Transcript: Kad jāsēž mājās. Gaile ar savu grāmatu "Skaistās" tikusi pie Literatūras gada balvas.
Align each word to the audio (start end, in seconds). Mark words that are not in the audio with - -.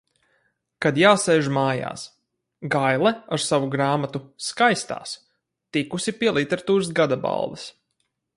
Kad 0.85 0.95
jāsēž 1.01 1.49
mājās. 1.57 2.05
Gaile 2.75 3.11
ar 3.37 3.43
savu 3.49 3.69
grāmatu 3.75 4.23
"Skaistās" 4.47 5.15
tikusi 5.79 6.17
pie 6.23 6.33
Literatūras 6.41 6.93
gada 7.03 7.23
balvas. 7.29 7.69